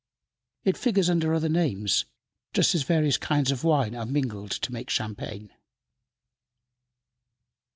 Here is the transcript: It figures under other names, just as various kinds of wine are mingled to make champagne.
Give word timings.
It 0.63 0.77
figures 0.77 1.11
under 1.11 1.31
other 1.31 1.47
names, 1.47 2.05
just 2.55 2.73
as 2.73 2.81
various 2.81 3.17
kinds 3.19 3.51
of 3.51 3.63
wine 3.63 3.93
are 3.93 4.03
mingled 4.07 4.49
to 4.49 4.73
make 4.73 4.89
champagne. 4.89 5.51